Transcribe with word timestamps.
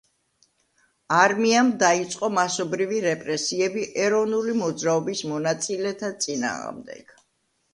არმიამ 1.17 1.67
დაიწყო 1.83 2.29
მასობრივი 2.37 3.01
რეპრესიები 3.05 3.83
ეროვნული 4.07 4.57
მოძრაობის 4.63 5.23
მონაწილეთა 5.35 6.11
წინააღმდეგ. 6.27 7.15